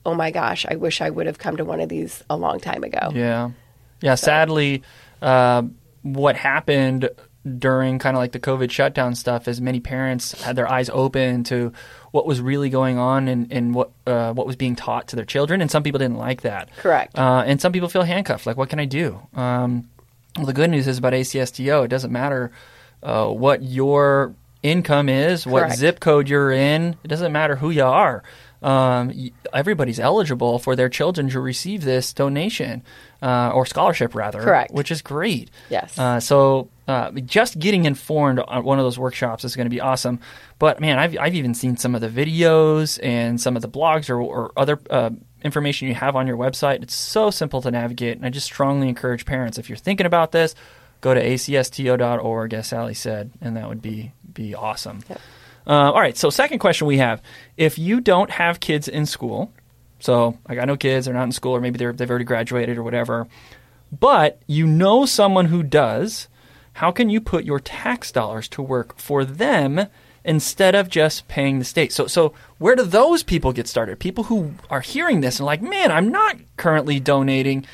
[0.06, 2.60] oh my gosh, I wish I would have come to one of these a long
[2.60, 3.12] time ago.
[3.14, 3.52] Yeah.
[4.02, 4.16] Yeah.
[4.16, 4.84] Sadly,
[5.22, 5.64] uh,
[6.02, 7.10] what happened
[7.58, 11.44] during kind of like the COVID shutdown stuff is many parents had their eyes open
[11.46, 11.72] to
[12.12, 15.26] what was really going on and, and what uh, what was being taught to their
[15.26, 16.70] children, and some people didn't like that.
[16.78, 17.18] Correct.
[17.18, 18.46] Uh, and some people feel handcuffed.
[18.46, 19.20] Like, what can I do?
[19.34, 19.90] Um,
[20.38, 22.52] well, the good news is about ACSTO, it doesn't matter
[23.04, 26.96] uh, what your income is, what zip code you're in.
[27.04, 28.24] It doesn't matter who you are.
[28.62, 29.12] Um,
[29.54, 32.84] everybody's eligible for their children to receive this donation
[33.22, 34.42] uh, or scholarship, rather.
[34.42, 34.72] Correct.
[34.72, 35.50] Which is great.
[35.70, 35.98] Yes.
[35.98, 39.82] Uh, so uh, just getting informed on one of those workshops is going to be
[39.82, 40.20] awesome.
[40.60, 44.10] But man, I've, I've even seen some of the videos and some of the blogs
[44.10, 45.12] or, or other uh,
[45.44, 46.84] information you have on your website.
[46.84, 50.32] It's so simple to navigate, and I just strongly encourage parents if you're thinking about
[50.32, 50.56] this,
[51.02, 55.04] go to acsto.org, as Sally said, and that would be be awesome.
[55.10, 55.20] Yep.
[55.66, 56.18] Uh, all right.
[56.18, 57.22] So second question we have:
[57.58, 59.52] If you don't have kids in school,
[60.00, 62.84] so I know kids they're not in school, or maybe they're, they've already graduated or
[62.84, 63.28] whatever,
[63.92, 66.28] but you know someone who does,
[66.74, 69.88] how can you put your tax dollars to work for them
[70.24, 71.92] instead of just paying the state?
[71.92, 74.00] So, so where do those people get started?
[74.00, 77.66] People who are hearing this and like, man, I'm not currently donating,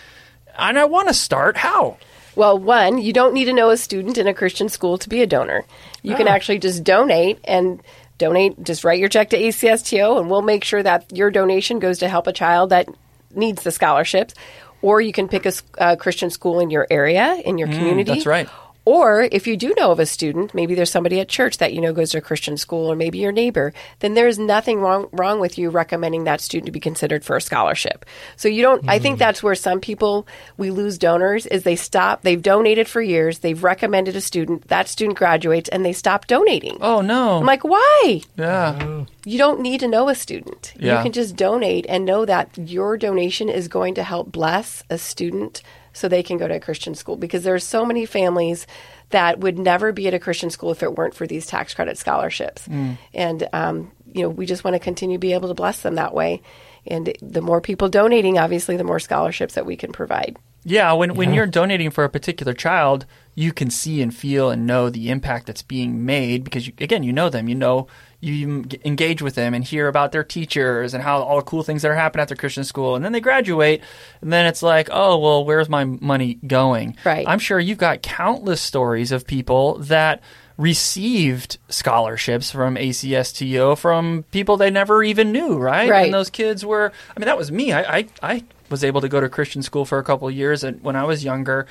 [0.57, 1.57] and I want to start.
[1.57, 1.97] How?
[2.37, 5.23] Well, one, you don't need to know a student in a Christian school to be
[5.23, 5.65] a donor.
[6.03, 6.31] You can Ah.
[6.31, 7.81] actually just donate and
[8.19, 11.97] donate, just write your check to ACSTO, and we'll make sure that your donation goes
[11.97, 12.87] to help a child that
[13.33, 14.35] needs the scholarships.
[14.83, 15.47] Or you can pick
[15.79, 18.11] a, Christian school in your area, in your community.
[18.11, 18.47] Mm, that's right.
[18.87, 21.81] Or if you do know of a student, maybe there's somebody at church that you
[21.81, 25.41] know goes to a Christian school, or maybe your neighbor, then there's nothing wrong wrong
[25.41, 28.05] with you recommending that student to be considered for a scholarship.
[28.37, 28.87] So you don't.
[28.87, 29.19] I think hmm.
[29.19, 32.21] that's where some people we lose donors is they stop.
[32.21, 33.39] They've donated for years.
[33.39, 34.69] They've recommended a student.
[34.69, 36.77] That student graduates, and they stop donating.
[36.79, 37.39] Oh no!
[37.39, 38.21] I'm like, why?
[38.37, 39.03] yeah.
[39.25, 40.73] You don't need to know a student.
[40.79, 40.95] Yeah.
[40.95, 44.97] You can just donate and know that your donation is going to help bless a
[44.97, 45.61] student
[45.97, 48.67] so they can go to a Christian school because there are so many families
[49.09, 51.97] that would never be at a Christian school if it weren't for these tax credit
[51.97, 52.67] scholarships.
[52.67, 52.97] Mm.
[53.13, 55.95] And, um, you know, we just want to continue to be able to bless them
[55.95, 56.41] that way.
[56.85, 60.37] And the more people donating, obviously, the more scholarships that we can provide.
[60.63, 63.05] Yeah, when when you're donating for a particular child,
[63.35, 67.03] you can see and feel and know the impact that's being made because you, again,
[67.03, 67.87] you know them, you know
[68.19, 71.83] you engage with them and hear about their teachers and how all the cool things
[71.83, 73.81] that are happening at their Christian school, and then they graduate,
[74.21, 76.95] and then it's like, oh well, where's my money going?
[77.05, 77.27] Right.
[77.27, 80.21] I'm sure you've got countless stories of people that
[80.57, 85.89] received scholarships from ACSTO from people they never even knew, right?
[85.89, 86.05] Right.
[86.05, 87.73] And those kids were I mean that was me.
[87.73, 90.63] I I, I was able to go to Christian school for a couple of years
[90.63, 91.67] and when I was younger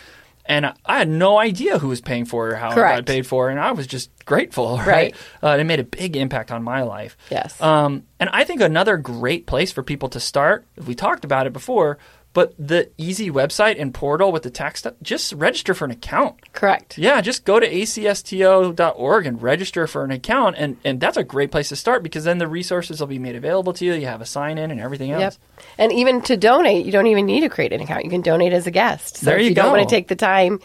[0.49, 3.27] and I had no idea who was paying for it or how I got paid
[3.27, 4.77] for, and I was just grateful.
[4.87, 5.15] Right, Right.
[5.43, 7.17] Uh, it made a big impact on my life.
[7.31, 7.61] Yes.
[7.61, 10.65] Um, and I think another great place for people to start.
[10.77, 11.99] If we talked about it before,
[12.37, 14.93] but the easy website and portal with the tax stuff.
[15.01, 16.53] Just register for an account.
[16.53, 16.99] Correct.
[16.99, 21.51] Yeah, just go to acsto.org and register for an account, and, and that's a great
[21.51, 23.95] place to start because then the resources will be made available to you.
[23.95, 25.39] You have a sign in and everything else.
[25.57, 25.65] Yep.
[25.79, 28.05] And even to donate, you don't even need to create an account.
[28.05, 29.17] You can donate as a guest.
[29.17, 30.61] So There if you you don't want to take the time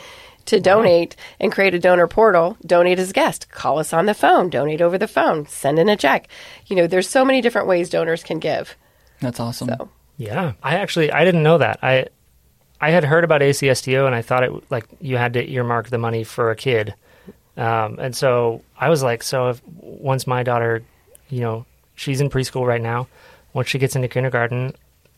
[0.47, 3.49] to donate and create a donor portal, donate as a guest.
[3.49, 6.27] Call us on the phone, donate over the phone, send in a check.
[6.65, 8.75] You know, there's so many different ways donors can give.
[9.21, 9.69] That's awesome.
[9.69, 9.89] So
[10.21, 11.79] Yeah, I actually I didn't know that.
[11.81, 12.05] I
[12.79, 15.97] I had heard about ACSTO and I thought it like you had to earmark the
[15.97, 16.93] money for a kid,
[17.57, 20.83] um, and so I was like, so if once my daughter,
[21.29, 23.07] you know, she's in preschool right now,
[23.53, 24.75] once she gets into kindergarten,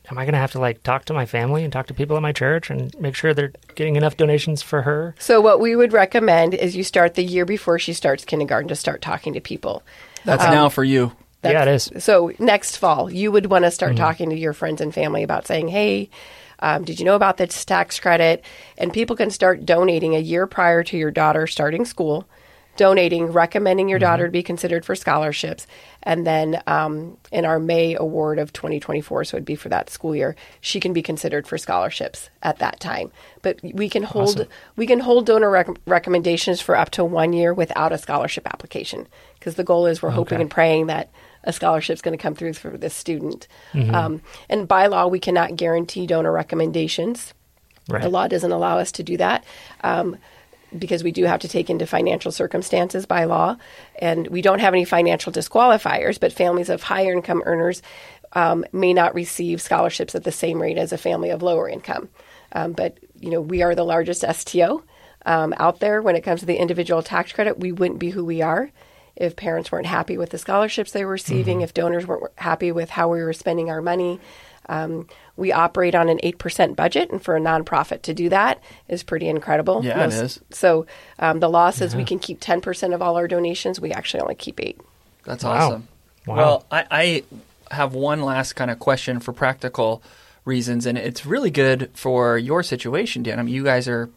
[0.10, 2.16] am I going to have to like talk to my family and talk to people
[2.16, 5.16] at my church and make sure they're getting enough donations for her?
[5.20, 8.76] So what we would recommend is you start the year before she starts kindergarten to
[8.76, 9.84] start talking to people.
[10.24, 11.12] That's now for you.
[11.51, 11.91] Yeah, it is.
[11.99, 14.03] So next fall, you would want to start Mm-hmm.
[14.03, 16.10] talking to your friends and family about saying, "Hey,
[16.60, 18.43] um, did you know about this tax credit?"
[18.77, 22.27] And people can start donating a year prior to your daughter starting school,
[22.77, 24.06] donating, recommending your Mm-hmm.
[24.06, 25.67] daughter to be considered for scholarships,
[26.01, 30.15] and then um, in our May award of 2024, so it'd be for that school
[30.15, 33.12] year, she can be considered for scholarships at that time.
[33.43, 37.53] But we can hold we can hold donor rec- recommendations for up to one year
[37.53, 39.08] without a scholarship application
[39.39, 41.12] because the goal is we're hoping and praying that
[41.43, 43.47] a scholarship is going to come through for this student.
[43.73, 43.93] Mm-hmm.
[43.93, 47.34] Um, and by law, we cannot guarantee donor recommendations.
[47.89, 48.01] Right.
[48.01, 49.43] The law doesn't allow us to do that
[49.84, 50.17] um,
[50.77, 53.58] because we do have to take into financial circumstances by law.
[53.99, 57.82] And we don't have any financial disqualifiers, but families of higher income earners
[58.34, 62.10] um, may not receive scholarships at the same rate as a family of lower income.
[62.53, 64.84] Um, but, you know, we are the largest STO
[65.25, 67.60] um, out there when it comes to the individual tax credit.
[67.60, 68.71] We wouldn't be who we are
[69.15, 72.89] if parents weren't happy with the scholarships they were receiving, if donors weren't happy with
[72.89, 74.19] how we were spending our money.
[74.69, 79.04] Um, we operate on an 8% budget, and for a nonprofit to do that is
[79.04, 79.84] pretty incredible.
[79.84, 80.39] Yeah, it is.
[80.52, 80.86] So
[81.19, 83.82] um, the law says we can keep 10% of all our donations.
[83.82, 84.80] We actually only keep 8
[85.26, 85.52] That's Wow.
[85.52, 85.88] awesome.
[86.26, 86.36] Wow.
[86.38, 86.86] Well, I,
[87.69, 90.02] I have one last kind of question for practical
[90.45, 93.39] reasons, and it's really good for your situation, Dan.
[93.39, 94.10] I mean, you guys are.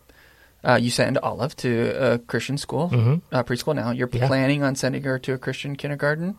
[0.67, 2.91] Uh, you send Olive to a Christian school,
[3.33, 3.91] uh, preschool now.
[3.93, 4.27] You're Yeah.
[4.27, 6.37] planning on sending her to a Christian kindergarten.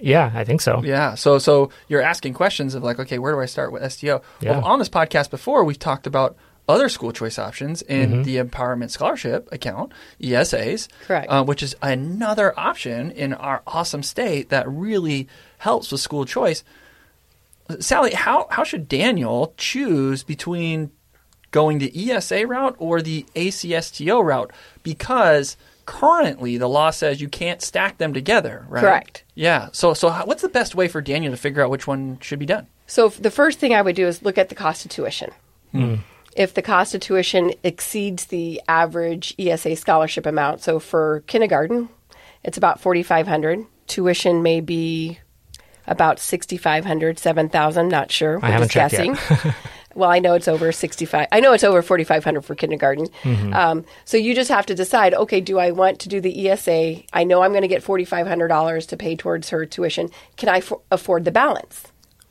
[0.00, 0.82] Yeah, I think so.
[0.84, 1.14] Yeah.
[1.14, 4.22] So so you're asking questions of like, okay, where do I start with STO?
[4.40, 4.50] Yeah.
[4.58, 6.36] Well, on this podcast before, we've talked about
[6.68, 8.22] other school choice options in Mm-hmm.
[8.24, 11.30] the Empowerment Scholarship account, ESAs, Correct.
[11.30, 16.64] uh, which is another option in our awesome state that really helps with school choice.
[17.80, 20.90] Sally, how how should Daniel choose between
[21.54, 24.50] going the ESA route or the ACSTO route?
[24.82, 28.80] Because currently the law says you can't stack them together, right?
[28.80, 29.22] Correct.
[29.36, 29.68] Yeah.
[29.72, 32.46] So so what's the best way for Daniel to figure out which one should be
[32.46, 32.66] done?
[32.88, 35.30] So the first thing I would do is look at the cost of tuition.
[35.70, 35.96] Hmm.
[36.36, 41.88] If the cost of tuition exceeds the average ESA scholarship amount, so for kindergarten,
[42.42, 43.64] it's about forty five hundred.
[43.86, 45.20] Tuition may be
[45.86, 47.88] about sixty five hundred, seven thousand.
[47.88, 48.40] Not sure.
[48.42, 49.54] I We're haven't just checked yet.
[49.94, 51.28] well, I know it's over sixty five.
[51.32, 53.06] I know it's over forty five hundred for kindergarten.
[53.22, 53.52] Mm-hmm.
[53.54, 55.14] Um, so you just have to decide.
[55.14, 57.02] Okay, do I want to do the ESA?
[57.12, 60.10] I know I'm going to get forty five hundred dollars to pay towards her tuition.
[60.36, 61.84] Can I f- afford the balance?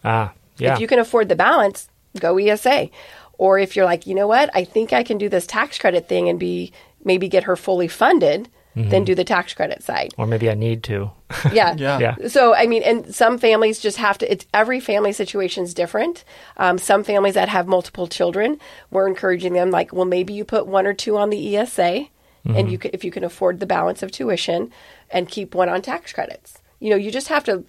[0.04, 0.74] Ah, yeah.
[0.74, 2.90] If you can afford the balance, go ESA.
[3.38, 6.08] Or if you're like, you know what, I think I can do this tax credit
[6.08, 6.72] thing and be
[7.04, 10.14] maybe get her fully funded, then do the tax credit side.
[10.18, 11.12] or maybe I need to.
[11.52, 11.76] Yeah.
[11.78, 12.00] Yeah.
[12.00, 12.28] Yeah.
[12.28, 14.32] So I mean, and some families just have to.
[14.32, 16.24] It's every family situation is different.
[16.58, 18.60] Um, some families that have multiple children,
[18.92, 22.06] we're encouraging them like, well, maybe you put one or two on the ESA,
[22.46, 24.72] and you can, if you can afford the balance of tuition,
[25.10, 26.60] and keep one on tax credits.
[26.80, 27.64] You know, you just have to.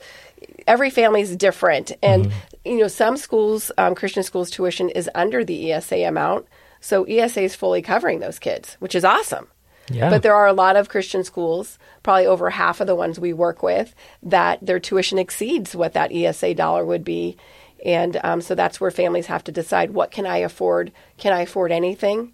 [0.67, 2.33] Every family is different, and
[2.65, 6.47] you know, some schools, um, Christian schools, tuition is under the ESA amount,
[6.81, 9.47] so ESA is fully covering those kids, which is awesome.
[9.91, 10.11] Yeah.
[10.11, 13.33] But there are a lot of Christian schools, probably over half of the ones we
[13.33, 17.37] work with, that their tuition exceeds what that ESA dollar would be.
[17.85, 20.93] And um, so that's where families have to decide what can I afford?
[21.19, 22.33] Can I afford anything?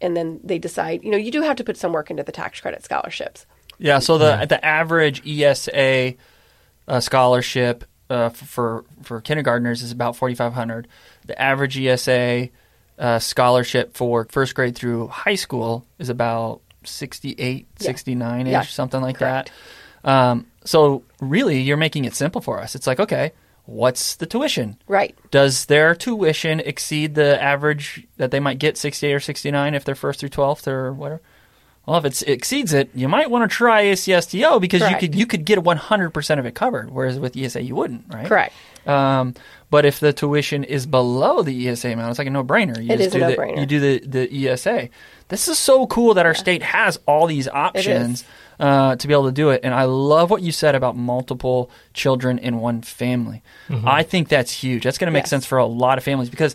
[0.00, 2.32] And then they decide, you know, you do have to put some work into the
[2.32, 3.46] tax credit scholarships.
[3.78, 4.00] Yeah.
[4.00, 6.14] So the the average ESA
[6.88, 10.88] uh, scholarship uh, for for kindergartners is about forty five hundred.
[11.26, 12.48] The average ESA
[12.98, 17.86] uh, scholarship for first grade through high school is about 68, Yeah.
[17.86, 19.50] 69 ish, Yeah, something like correct.
[20.02, 20.10] that.
[20.10, 22.74] Um, so really, you're making it simple for us.
[22.74, 23.32] It's like, okay,
[23.64, 24.76] what's the tuition?
[24.86, 25.16] Right.
[25.30, 29.94] Does their tuition exceed the average that they might get 68 or 69 if they're
[29.94, 31.20] first through 12th or whatever?
[31.86, 35.02] Well, if it's, it exceeds it, you might want to try ACSTO because Correct.
[35.02, 38.26] you could you could get 100% of it covered, whereas with ESA you wouldn't, right?
[38.26, 38.52] Correct.
[38.86, 39.34] Um,
[39.70, 42.76] but if the tuition is below the ESA amount, it's like a no-brainer.
[42.82, 43.60] You It just is a do the- no-brainer.
[43.60, 44.88] You do the, the ESA.
[45.28, 48.24] This is so cool that our state has all these options
[48.60, 49.62] uh, to be able to do it.
[49.64, 53.42] And I love what you said about multiple children in one family.
[53.68, 54.84] I think that's huge.
[54.84, 55.30] That's going to make Yes.
[55.30, 56.54] sense for a lot of families because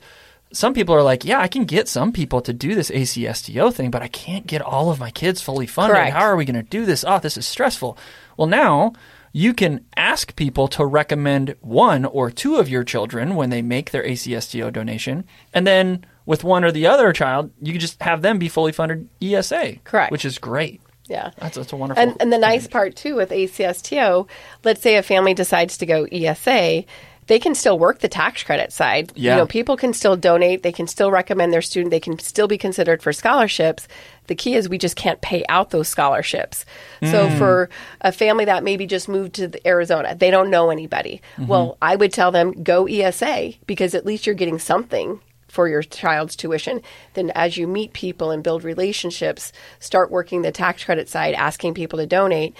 [0.53, 3.91] some people are like, yeah, I can get some people to do this ACSTO thing,
[3.91, 5.95] but I can't get all of my kids fully funded.
[5.97, 6.13] Correct.
[6.13, 7.03] How are we going to do this?
[7.05, 7.97] Oh, this is stressful.
[8.37, 8.93] Well, now
[9.33, 13.91] you can ask people to recommend one or two of your children when they make
[13.91, 15.23] their ACSTO donation.
[15.53, 18.71] And then with one or the other child, you can just have them be fully
[18.71, 19.77] funded ESA.
[19.83, 20.11] Correct.
[20.11, 20.81] Which is great.
[21.07, 21.31] Yeah.
[21.37, 22.01] That's, that's a wonderful.
[22.01, 24.27] And, and the nice part too with ACSTO,
[24.63, 26.85] let's say a family decides to go ESA,
[27.27, 29.11] they can still work the tax credit side.
[29.15, 29.33] Yeah.
[29.33, 30.63] You know, people can still donate.
[30.63, 31.91] They can still recommend their student.
[31.91, 33.87] They can still be considered for scholarships.
[34.27, 36.65] The key is we just can't pay out those scholarships.
[37.01, 37.37] So mm.
[37.37, 37.69] for
[38.01, 41.21] a family that maybe just moved to the Arizona, they don't know anybody.
[41.33, 41.47] Mm-hmm.
[41.47, 45.19] Well, I would tell them go ESA because at least you're getting something
[45.51, 46.81] for your child's tuition.
[47.13, 51.73] Then, as you meet people and build relationships, start working the tax credit side, asking
[51.73, 52.55] people to donate.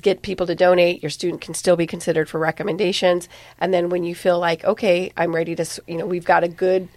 [0.00, 1.02] Get people to donate.
[1.02, 3.28] Your student can still be considered for recommendations.
[3.58, 6.48] And then, when you feel like, okay, I'm ready to, you know, we've got a
[6.48, 6.88] good,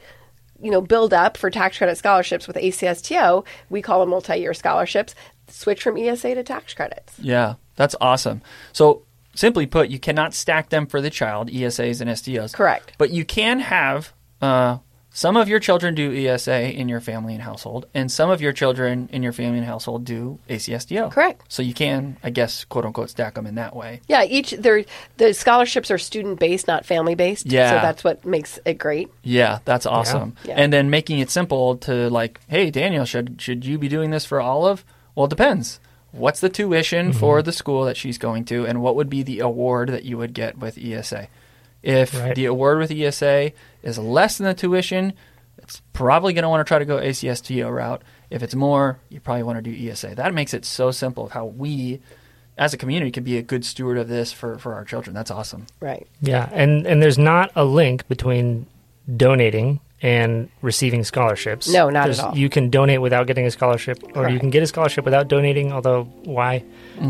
[0.62, 3.46] you know, build up for tax credit scholarships with ACSTO.
[3.70, 5.16] We call them multi-year scholarships.
[5.48, 7.18] Switch from ESA to tax credits.
[7.20, 8.42] Yeah, that's awesome.
[8.72, 12.54] So, simply put, you cannot stack them for the child, ESAs and STOs.
[12.54, 12.94] Correct.
[12.98, 14.78] But you can have uh,
[15.12, 18.54] some of your children do ESA in your family and household, and some of your
[18.54, 21.12] children in your family and household do ACSTO.
[21.12, 21.42] Correct.
[21.48, 24.02] So you can, I guess, quote unquote, stack them in that way.
[24.08, 24.86] Yeah, each their
[25.18, 27.48] the scholarships are student based, not family based.
[27.48, 27.70] Yeah.
[27.70, 29.10] so that's what makes it great.
[29.24, 30.36] Yeah, that's awesome.
[30.44, 30.56] Yeah.
[30.58, 34.26] And then making it simple to like, hey, Daniel, should should you be doing this
[34.26, 34.86] for Olive?
[35.16, 35.80] Well, it depends.
[36.12, 37.20] What's the tuition mm-hmm.
[37.20, 40.18] for the school that she's going to, and what would be the award that you
[40.18, 41.28] would get with ESA?
[41.82, 42.36] If Right.
[42.36, 43.52] the award with ESA
[43.84, 45.14] is less than the tuition,
[45.58, 48.02] it's probably going to want to try to go ACSTO route.
[48.30, 50.16] If it's more, you probably want to do ESA.
[50.16, 52.00] That makes it so simple of how we,
[52.58, 55.14] as a community, can be a good steward of this for, for our children.
[55.16, 55.68] That's awesome.
[55.80, 56.08] Right.
[56.22, 58.66] Yeah, and and there's not a link between
[59.16, 61.68] donating and receiving scholarships.
[61.70, 62.38] No, not at all.
[62.38, 65.72] You can donate without getting a scholarship, or you can get a scholarship without donating.
[65.74, 66.64] Although, why?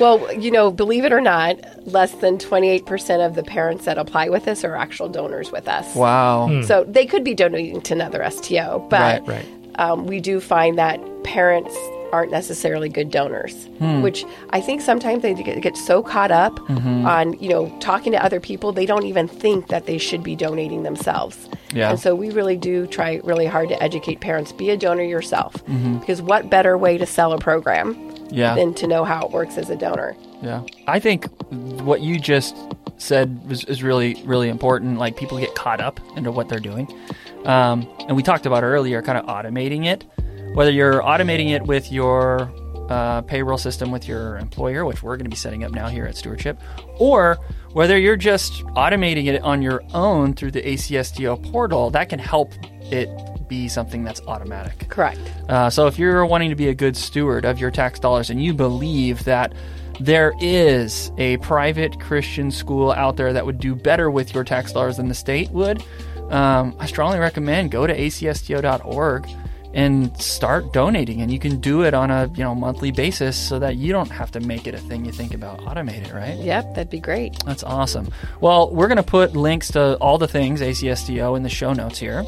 [0.00, 1.56] Well, you know, believe it or not,
[1.86, 5.94] less than 28% of the parents that apply with us are actual donors with us.
[5.94, 6.62] Wow.
[6.62, 9.46] So they could be donating to another STO, but Right, right.
[9.76, 11.76] Um, we do find that parents
[12.12, 14.02] aren't necessarily good donors, Hmm.
[14.02, 17.06] which I think sometimes they get, get so caught up Mm-hmm.
[17.06, 20.34] on, you know, talking to other people, they don't even think that they should be
[20.34, 21.48] donating themselves.
[21.72, 21.90] Yeah.
[21.90, 25.54] And so we really do try really hard to educate parents be a donor yourself.
[25.66, 25.98] Mm-hmm.
[25.98, 27.96] Because what better way to sell a program
[28.30, 28.54] Yeah.
[28.54, 30.14] than to know how it works as a donor?
[30.42, 30.62] Yeah.
[30.86, 31.26] I think
[31.82, 32.56] what you just
[32.98, 34.98] said was, is really, really important.
[34.98, 36.92] Like people get caught up into what they're doing.
[37.44, 40.04] Um, and we talked about earlier, kind of automating it.
[40.54, 42.52] Whether you're automating it with your
[42.92, 46.04] uh, payroll system with your employer, which we're going to be setting up now here
[46.04, 46.60] at Stewardship,
[46.98, 47.38] or
[47.72, 52.52] whether you're just automating it on your own through the ACSTO portal, that can help
[52.92, 53.08] it
[53.48, 54.88] be something that's automatic.
[54.90, 55.18] Correct.
[55.48, 58.44] Uh, so if you're wanting to be a good steward of your tax dollars and
[58.44, 59.54] you believe that
[59.98, 64.72] there is a private Christian school out there that would do better with your tax
[64.72, 65.82] dollars than the state would,
[66.28, 69.28] um, I strongly recommend go to acsto.org
[69.74, 71.20] and start donating.
[71.22, 74.10] And you can do it on a you know monthly basis so that you don't
[74.10, 75.60] have to make it a thing you think about.
[75.60, 76.36] Automate it, right?
[76.36, 77.34] Yep, that'd be great.
[77.44, 78.08] That's awesome.
[78.40, 81.98] Well, we're going to put links to all the things ACSTO in the show notes
[81.98, 82.24] here.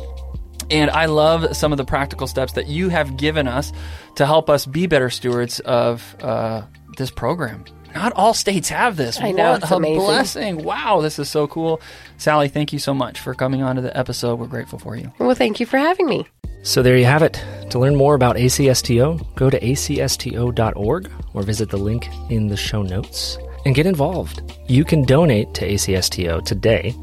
[0.70, 3.70] And I love some of the practical steps that you have given us
[4.16, 6.62] to help us be better stewards of uh,
[6.96, 7.66] this program.
[7.94, 9.20] Not all states have this.
[9.20, 9.98] I know, What it's a amazing.
[10.00, 10.64] blessing.
[10.64, 11.80] Wow, this is so cool.
[12.16, 14.38] Sally, thank you so much for coming on to the episode.
[14.40, 15.12] We're grateful for you.
[15.18, 16.26] Well, thank you for having me.
[16.64, 17.44] So there you have it.
[17.70, 22.80] To learn more about ACSTO, go to acsto.org or visit the link in the show
[22.82, 23.36] notes
[23.66, 24.40] and get involved.
[24.66, 26.94] You can donate to ACSTO today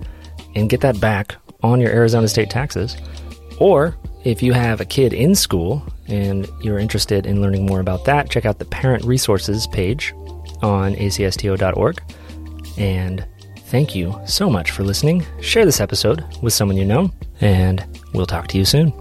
[0.55, 2.97] and get that back on your Arizona state taxes.
[3.59, 8.03] Or if you have a kid in school and you're interested in learning more about
[8.05, 10.11] that, check out the parent resources page
[10.63, 12.01] on acsto.org.
[12.79, 13.27] And
[13.67, 15.23] thank you so much for listening.
[15.39, 17.85] Share this episode with someone you know, and
[18.15, 18.91] we'll talk to you soon.